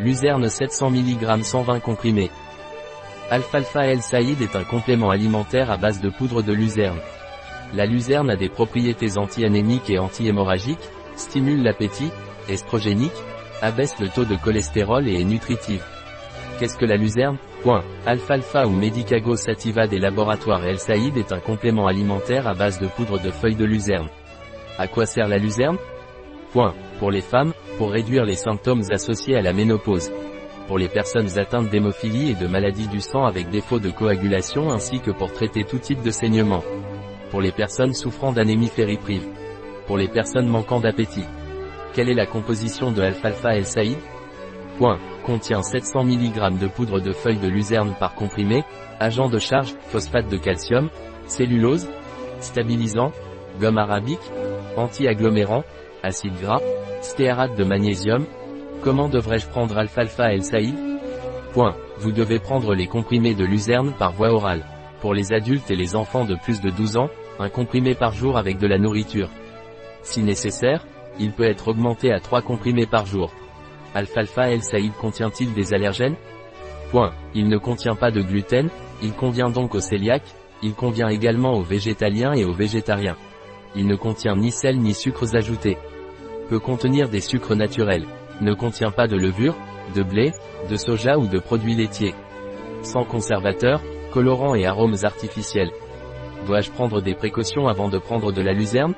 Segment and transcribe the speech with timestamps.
[0.00, 2.30] Luzerne 700 mg 120 comprimés.
[3.30, 6.98] Alfalfa El Saïd est un complément alimentaire à base de poudre de luzerne.
[7.74, 12.10] La luzerne a des propriétés anti-anémiques et anti-hémorragiques, stimule l'appétit,
[12.48, 13.12] estrogénique,
[13.62, 15.84] abaisse le taux de cholestérol et est nutritive.
[16.58, 17.38] Qu'est-ce que la luzerne?
[17.62, 17.84] Point.
[18.04, 22.88] Alfalfa ou Medicago sativa des laboratoires El Saïd est un complément alimentaire à base de
[22.88, 24.08] poudre de feuilles de luzerne.
[24.76, 25.78] À quoi sert la luzerne?
[26.52, 26.74] Point.
[27.04, 30.10] Pour les femmes, pour réduire les symptômes associés à la ménopause.
[30.66, 35.00] Pour les personnes atteintes d'hémophilie et de maladies du sang avec défaut de coagulation ainsi
[35.00, 36.64] que pour traiter tout type de saignement.
[37.30, 39.26] Pour les personnes souffrant d'anémie ferriprive.
[39.86, 41.26] Pour les personnes manquant d'appétit.
[41.92, 43.98] Quelle est la composition de alfalfa El Saïd?
[44.78, 44.98] Point.
[45.26, 48.64] Contient 700 mg de poudre de feuilles de luzerne par comprimé,
[48.98, 50.88] agent de charge, phosphate de calcium,
[51.26, 51.86] cellulose,
[52.40, 53.12] stabilisant,
[53.60, 54.32] gomme arabique,
[54.78, 55.64] anti-agglomérant,
[56.04, 56.60] acide gras,
[57.00, 58.26] stéarate de magnésium.
[58.82, 60.74] Comment devrais-je prendre alfalfa El Saïd
[61.52, 61.74] Point.
[61.98, 64.66] Vous devez prendre les comprimés de luzerne par voie orale.
[65.00, 68.36] Pour les adultes et les enfants de plus de 12 ans, un comprimé par jour
[68.36, 69.30] avec de la nourriture.
[70.02, 70.86] Si nécessaire,
[71.18, 73.32] il peut être augmenté à 3 comprimés par jour.
[73.94, 76.16] Alfalfa El Saïd contient-il des allergènes?
[76.90, 77.12] Point.
[77.34, 78.68] Il ne contient pas de gluten,
[79.02, 83.16] il convient donc aux cœliaques, il convient également aux végétaliens et aux végétariens.
[83.76, 85.78] Il ne contient ni sel ni sucres ajoutés.
[86.48, 88.06] Peut contenir des sucres naturels.
[88.40, 89.56] Ne contient pas de levure,
[89.94, 90.32] de blé,
[90.68, 92.14] de soja ou de produits laitiers.
[92.82, 93.80] Sans conservateur,
[94.12, 95.70] colorants et arômes artificiels.
[96.46, 98.94] Dois-je prendre des précautions avant de prendre de la luzerne?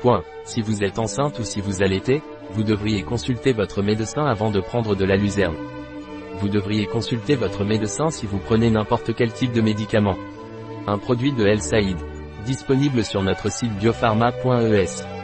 [0.00, 0.22] Point.
[0.44, 4.60] Si vous êtes enceinte ou si vous allaitez, vous devriez consulter votre médecin avant de
[4.60, 5.56] prendre de la luzerne.
[6.40, 10.16] Vous devriez consulter votre médecin si vous prenez n'importe quel type de médicament.
[10.86, 11.98] Un produit de El Saïd.
[12.46, 15.17] Disponible sur notre site biopharma.es.